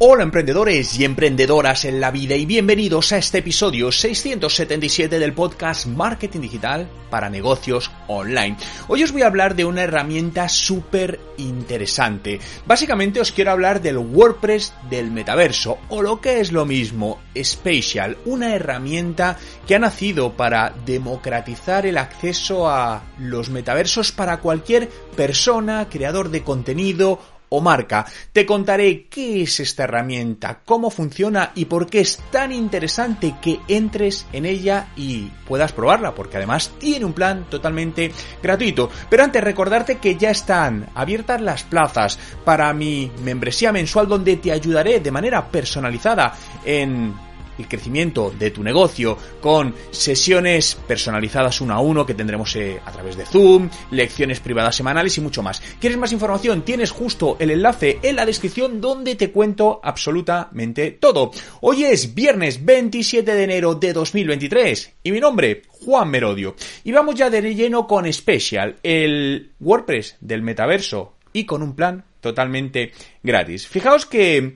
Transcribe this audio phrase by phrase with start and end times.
[0.00, 5.86] Hola emprendedores y emprendedoras en la vida y bienvenidos a este episodio 677 del podcast
[5.86, 8.56] Marketing Digital para negocios online.
[8.86, 12.38] Hoy os voy a hablar de una herramienta súper interesante.
[12.64, 18.18] Básicamente os quiero hablar del WordPress del metaverso o lo que es lo mismo, Spatial,
[18.24, 19.36] una herramienta
[19.66, 26.44] que ha nacido para democratizar el acceso a los metaversos para cualquier persona, creador de
[26.44, 28.06] contenido o marca.
[28.32, 33.60] Te contaré qué es esta herramienta, cómo funciona y por qué es tan interesante que
[33.68, 38.90] entres en ella y puedas probarla, porque además tiene un plan totalmente gratuito.
[39.08, 44.52] Pero antes recordarte que ya están abiertas las plazas para mi membresía mensual donde te
[44.52, 46.34] ayudaré de manera personalizada
[46.64, 47.27] en
[47.58, 52.92] el crecimiento de tu negocio con sesiones personalizadas uno a uno que tendremos eh, a
[52.92, 55.60] través de Zoom, lecciones privadas semanales y mucho más.
[55.80, 56.62] ¿Quieres más información?
[56.62, 61.30] Tienes justo el enlace en la descripción donde te cuento absolutamente todo.
[61.60, 66.54] Hoy es viernes 27 de enero de 2023 y mi nombre, Juan Merodio.
[66.84, 72.04] Y vamos ya de lleno con Special, el WordPress del metaverso y con un plan
[72.20, 73.66] totalmente gratis.
[73.66, 74.54] Fijaos que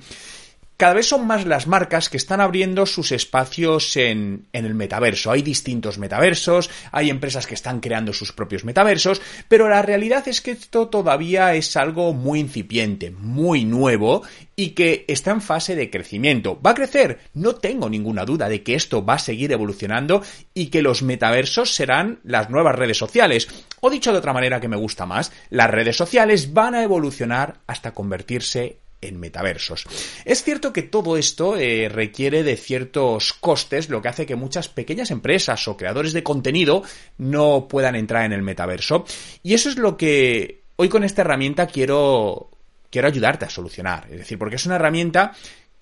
[0.82, 5.30] cada vez son más las marcas que están abriendo sus espacios en, el metaverso.
[5.30, 10.40] Hay distintos metaversos, hay empresas que están creando sus propios metaversos, pero la realidad es
[10.40, 14.24] que esto todavía es algo muy incipiente, muy nuevo
[14.56, 16.60] y que está en fase de crecimiento.
[16.60, 17.20] ¿Va a crecer?
[17.32, 21.72] No tengo ninguna duda de que esto va a seguir evolucionando y que los metaversos
[21.76, 23.46] serán las nuevas redes sociales.
[23.78, 27.60] O dicho de otra manera que me gusta más, las redes sociales van a evolucionar
[27.68, 29.84] hasta convertirse en metaversos.
[30.24, 34.68] Es cierto que todo esto eh, requiere de ciertos costes, lo que hace que muchas
[34.68, 36.82] pequeñas empresas o creadores de contenido
[37.18, 39.04] no puedan entrar en el metaverso.
[39.42, 42.50] Y eso es lo que hoy con esta herramienta quiero,
[42.88, 44.06] quiero ayudarte a solucionar.
[44.10, 45.32] Es decir, porque es una herramienta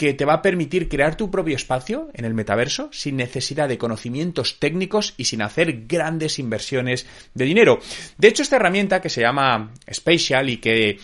[0.01, 3.77] que te va a permitir crear tu propio espacio en el metaverso sin necesidad de
[3.77, 7.81] conocimientos técnicos y sin hacer grandes inversiones de dinero.
[8.17, 10.99] De hecho, esta herramienta que se llama Spatial y que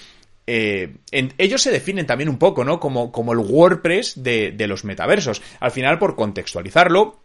[0.47, 2.79] eh, ellos se definen también un poco, ¿no?
[2.79, 5.43] Como, como el WordPress de, de los metaversos.
[5.61, 7.21] Al final, por contextualizarlo,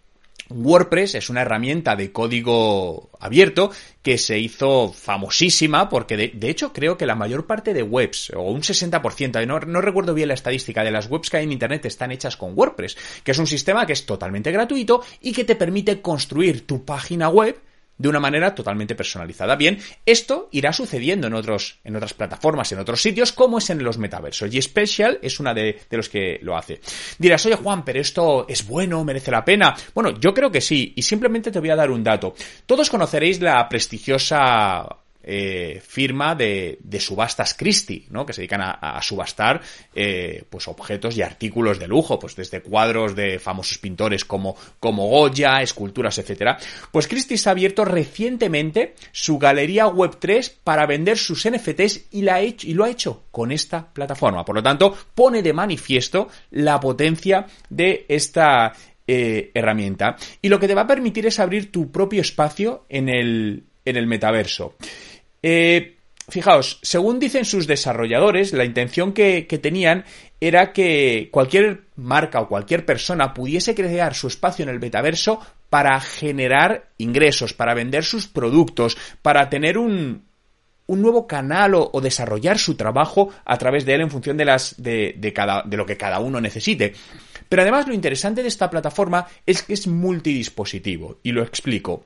[0.50, 3.72] WordPress es una herramienta de código abierto
[4.02, 8.32] que se hizo famosísima porque de, de, hecho creo que la mayor parte de webs,
[8.36, 11.52] o un 60%, no, no recuerdo bien la estadística de las webs que hay en
[11.52, 15.46] Internet están hechas con WordPress, que es un sistema que es totalmente gratuito y que
[15.46, 17.58] te permite construir tu página web
[18.02, 19.56] de una manera totalmente personalizada.
[19.56, 23.84] Bien, esto irá sucediendo en, otros, en otras plataformas, en otros sitios, como es en
[23.84, 24.54] los metaversos.
[24.54, 26.82] Y Special es una de, de los que lo hace.
[27.20, 29.76] Dirás, oye Juan, pero esto es bueno, merece la pena.
[29.94, 32.34] Bueno, yo creo que sí, y simplemente te voy a dar un dato.
[32.66, 38.26] Todos conoceréis la prestigiosa eh, firma de, de, subastas Christie, ¿no?
[38.26, 39.62] Que se dedican a, a subastar
[39.94, 45.08] eh, pues objetos y artículos de lujo, pues desde cuadros de famosos pintores como, como
[45.08, 46.58] Goya, esculturas, etcétera.
[46.92, 52.22] Pues Christie se ha abierto recientemente su galería web 3 para vender sus NFTs y,
[52.22, 54.46] la hecho, y lo ha hecho con esta plataforma.
[54.46, 58.74] Por lo tanto, pone de manifiesto la potencia de esta
[59.08, 60.16] eh, herramienta.
[60.42, 63.98] Y lo que te va a permitir es abrir tu propio espacio en el, en
[63.98, 64.76] el metaverso.
[65.44, 65.97] Eh,
[66.29, 70.06] fijaos, según dicen sus desarrolladores, la intención que, tenían
[70.40, 76.00] era que cualquier marca o cualquier persona pudiese crear su espacio en el metaverso para
[76.00, 80.25] generar ingresos, para vender sus productos, para tener un,
[80.88, 84.46] un nuevo canal o, o, desarrollar su trabajo a través de él en función de
[84.46, 86.94] las de, de, cada, de lo que cada uno necesite.
[87.47, 92.05] Pero además lo interesante de esta plataforma es que es multidispositivo y lo explico.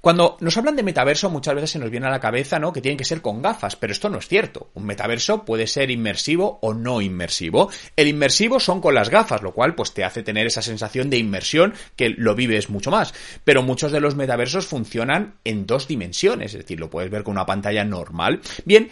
[0.00, 2.72] Cuando nos hablan de metaverso, muchas veces se nos viene a la cabeza, ¿no?
[2.72, 4.70] Que tienen que ser con gafas, pero esto no es cierto.
[4.74, 7.70] Un metaverso puede ser inmersivo o no inmersivo.
[7.96, 11.18] El inmersivo son con las gafas, lo cual pues te hace tener esa sensación de
[11.18, 13.12] inmersión que lo vives mucho más.
[13.44, 17.32] Pero muchos de los metaversos funcionan en dos dimensiones, es decir, lo puedes ver con
[17.32, 18.40] una pantalla normal.
[18.64, 18.90] Bien,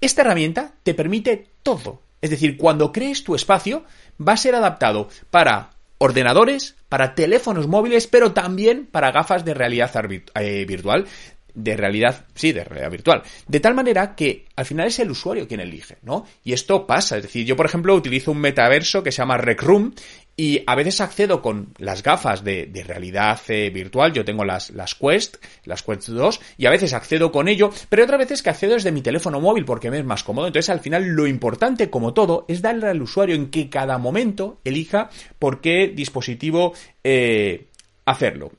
[0.00, 2.02] esta herramienta te permite todo.
[2.20, 3.84] Es decir, cuando crees tu espacio,
[4.20, 5.70] va a ser adaptado para
[6.02, 9.92] ordenadores, para teléfonos móviles, pero también para gafas de realidad
[10.34, 11.06] eh, virtual.
[11.54, 13.22] de realidad, sí, de realidad virtual.
[13.46, 16.26] De tal manera que al final es el usuario quien elige, ¿no?
[16.42, 19.62] Y esto pasa, es decir, yo por ejemplo utilizo un metaverso que se llama Rec
[19.62, 19.94] Room
[20.36, 24.94] y a veces accedo con las gafas de, realidad eh, virtual, yo tengo las, las
[24.94, 28.74] Quest, las Quest 2, y a veces accedo con ello, pero otras veces que accedo
[28.74, 30.46] desde mi teléfono móvil porque me es más cómodo.
[30.46, 34.60] Entonces al final lo importante, como todo, es darle al usuario en que cada momento
[34.64, 36.72] elija por qué dispositivo
[37.04, 37.66] eh,
[38.06, 38.52] hacerlo.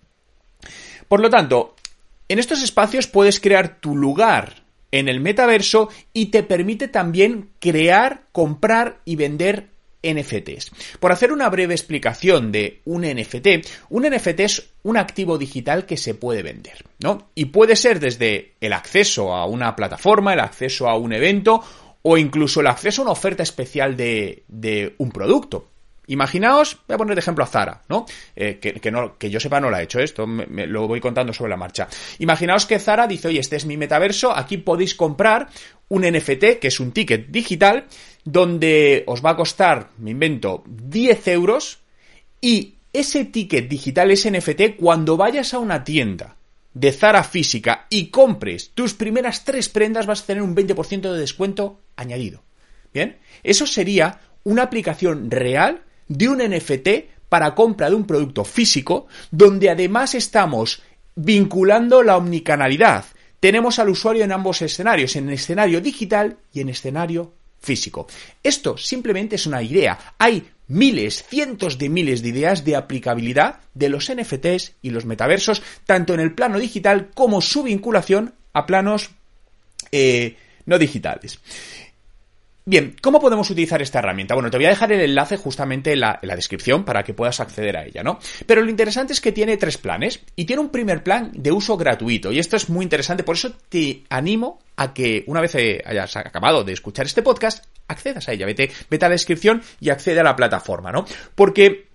[1.08, 1.76] Por lo tanto,
[2.30, 8.28] en estos espacios puedes crear tu lugar en el metaverso y te permite también crear,
[8.32, 9.73] comprar y vender
[10.04, 10.72] NFTs.
[11.00, 15.98] Por hacer una breve explicación de un NFT, un NFT es un activo digital que
[15.98, 17.30] se puede vender, ¿no?
[17.36, 21.64] Y puede ser desde el acceso a una plataforma, el acceso a un evento
[22.04, 25.70] o incluso el acceso a una oferta especial de, un producto.
[26.08, 28.06] Imaginaos, voy a poner de ejemplo a Zara, ¿no?
[28.36, 31.32] Eh, que, no, que yo sepa no lo ha hecho esto, me, lo voy contando
[31.32, 31.88] sobre la marcha.
[32.20, 35.48] Imaginaos que Zara dice, oye, este es mi metaverso, aquí podéis comprar
[35.94, 37.86] un NFT, que es un ticket digital,
[38.26, 41.82] donde os va a costar, me invento, 10 euros,
[42.42, 46.38] y ese ticket digital, ese NFT, cuando vayas a una tienda
[46.74, 51.20] de Zara física y compres tus primeras tres prendas, vas a tener un 20% de
[51.20, 52.42] descuento añadido.
[52.92, 56.90] Bien, eso sería una aplicación real de un NFT
[57.30, 60.82] para compra de un producto físico, donde además estamos
[61.16, 63.06] vinculando la omnicanalidad.
[63.44, 68.08] Tenemos al usuario en ambos escenarios, en escenario digital y en escenario físico.
[68.42, 70.16] Esto simplemente es una idea.
[70.18, 75.62] Hay miles, cientos de miles de ideas de aplicabilidad de los NFTs y los metaversos,
[75.86, 79.10] tanto en el plano digital como su vinculación a planos
[79.92, 81.42] eh, no digitales.
[82.66, 84.36] Bien, ¿cómo podemos utilizar esta herramienta?
[84.36, 87.76] Bueno, te voy a dejar el enlace justamente en la, descripción para que puedas acceder
[87.76, 88.20] a ella, ¿no?
[88.46, 91.76] Pero lo interesante es que tiene tres planes y tiene un primer plan de uso
[91.76, 96.16] gratuito y esto es muy interesante, por eso te animo a que una vez hayas
[96.16, 100.22] acabado de escuchar este podcast, accedas a ella, vete, vete a la descripción y accede
[100.22, 101.06] a la plataforma, ¿no?
[101.36, 101.90] Porque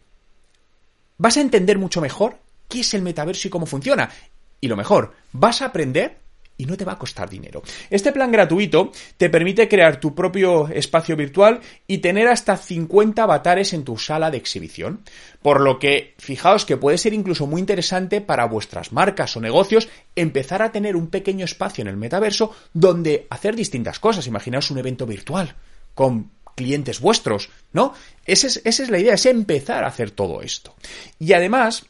[1.17, 4.11] vas a entender mucho mejor qué es el metaverso y cómo funciona.
[4.61, 6.19] Y lo mejor, vas a aprender
[6.58, 7.62] y no te va a costar dinero.
[7.88, 13.72] Este plan gratuito te permite crear tu propio espacio virtual y tener hasta 50 avatares
[13.72, 15.00] en tu sala de exhibición.
[15.40, 19.88] Por lo que, fijaos que puede ser incluso muy interesante para vuestras marcas o negocios
[20.16, 24.26] empezar a tener un pequeño espacio en el metaverso donde hacer distintas cosas.
[24.26, 25.55] Imaginaos un evento virtual
[25.94, 27.94] con clientes vuestros, ¿no?
[28.26, 30.75] Esa es, esa es la idea, es empezar a hacer todo esto.
[31.20, 31.87] Y además,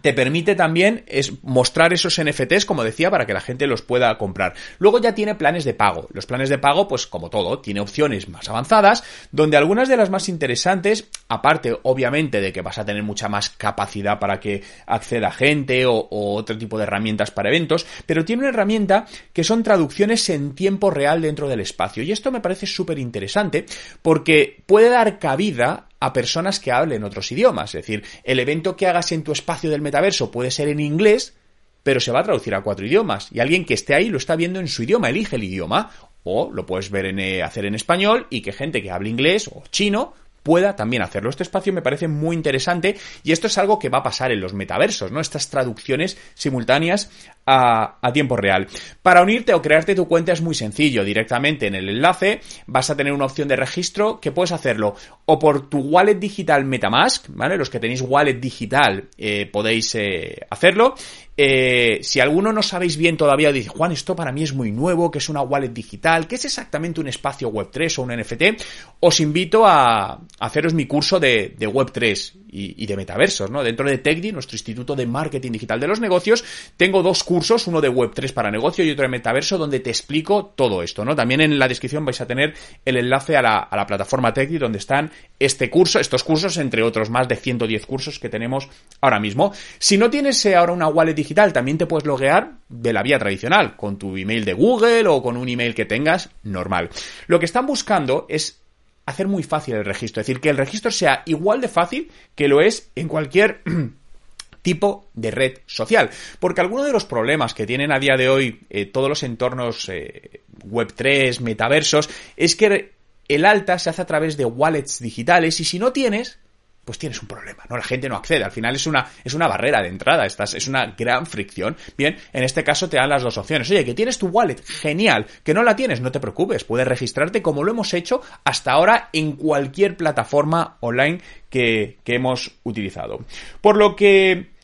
[0.00, 4.16] te permite también es mostrar esos NFTs, como decía, para que la gente los pueda
[4.18, 4.54] comprar.
[4.78, 6.08] Luego ya tiene planes de pago.
[6.12, 10.10] Los planes de pago, pues como todo, tiene opciones más avanzadas, donde algunas de las
[10.10, 15.30] más interesantes, aparte obviamente de que vas a tener mucha más capacidad para que acceda
[15.30, 19.62] gente o, o otro tipo de herramientas para eventos, pero tiene una herramienta que son
[19.62, 22.02] traducciones en tiempo real dentro del espacio.
[22.02, 23.64] Y esto me parece súper interesante
[24.02, 27.74] porque puede dar cabida a personas que hablen otros idiomas.
[27.74, 31.34] Es decir, el evento que hagas en tu espacio del metaverso puede ser en inglés,
[31.82, 33.28] pero se va a traducir a cuatro idiomas.
[33.32, 35.90] Y alguien que esté ahí lo está viendo en su idioma, elige el idioma.
[36.22, 39.48] O lo puedes ver en, eh, hacer en español y que gente que hable inglés
[39.48, 41.30] o chino pueda también hacerlo.
[41.30, 44.40] Este espacio me parece muy interesante y esto es algo que va a pasar en
[44.40, 45.20] los metaversos, ¿no?
[45.20, 47.10] Estas traducciones simultáneas
[47.46, 48.68] a, a, tiempo real.
[49.02, 51.02] Para unirte o crearte tu cuenta es muy sencillo.
[51.02, 54.94] Directamente en el enlace vas a tener una opción de registro que puedes hacerlo
[55.24, 57.56] o por tu wallet digital Metamask, ¿vale?
[57.56, 60.94] Los que tenéis wallet digital eh, podéis eh, hacerlo.
[61.36, 65.10] Eh, si alguno no sabéis bien todavía, dice, Juan, esto para mí es muy nuevo,
[65.10, 68.62] que es una wallet digital, que es exactamente un espacio Web3 o un NFT,
[69.00, 73.64] os invito a, haceros mi curso de, Web3 y, de metaversos, ¿no?
[73.64, 76.44] Dentro de TechDi, nuestro Instituto de Marketing Digital de los Negocios,
[76.76, 80.52] tengo dos cursos, uno de Web3 para negocio y otro de metaverso, donde te explico
[80.54, 81.16] todo esto, ¿no?
[81.16, 85.10] También en la descripción vais a tener el enlace a la, plataforma TechDi, donde están
[85.38, 88.68] este curso, estos cursos, entre otros más de 110 cursos que tenemos
[89.00, 89.52] ahora mismo.
[89.78, 93.18] Si no tienes eh, ahora una wallet digital, también te puedes loguear de la vía
[93.18, 96.90] tradicional, con tu email de Google o con un email que tengas normal.
[97.26, 98.60] Lo que están buscando es
[99.06, 102.48] hacer muy fácil el registro, es decir, que el registro sea igual de fácil que
[102.48, 103.62] lo es en cualquier
[104.62, 106.10] tipo de red social.
[106.40, 109.88] Porque alguno de los problemas que tienen a día de hoy eh, todos los entornos
[109.88, 112.92] eh, Web3, metaversos, es que
[113.28, 116.38] el alta se hace a través de wallets digitales y si no tienes,
[116.84, 117.76] pues tienes un problema, ¿no?
[117.76, 118.44] La gente no accede.
[118.44, 121.76] Al final es una, es una barrera de entrada, Estás, es una gran fricción.
[121.96, 123.70] Bien, en este caso te dan las dos opciones.
[123.70, 125.26] Oye, que tienes tu wallet, genial.
[125.42, 126.64] Que no la tienes, no te preocupes.
[126.64, 132.52] Puedes registrarte como lo hemos hecho hasta ahora en cualquier plataforma online que, que hemos
[132.64, 133.24] utilizado.
[133.60, 134.54] Por lo que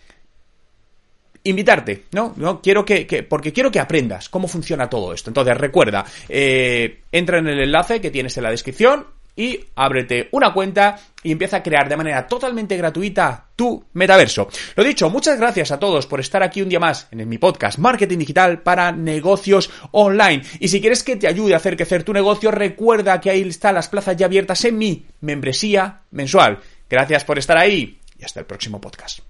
[1.45, 2.35] invitarte, ¿no?
[2.37, 2.61] ¿no?
[2.61, 5.31] Quiero que, porque quiero que aprendas cómo funciona todo esto.
[5.31, 9.07] Entonces, recuerda, eh, entra en el enlace que tienes en la descripción
[9.37, 14.49] y ábrete una cuenta y empieza a crear de manera totalmente gratuita tu metaverso.
[14.77, 17.79] Lo dicho, muchas gracias a todos por estar aquí un día más en mi podcast
[17.79, 20.43] Marketing Digital para negocios online.
[20.59, 23.75] Y si quieres que te ayude a hacer crecer tu negocio, recuerda que ahí están
[23.75, 26.59] las plazas ya abiertas en mi membresía mensual.
[26.89, 29.30] Gracias por estar ahí y hasta el próximo podcast.